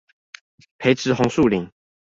[0.79, 1.71] 培植紅樹林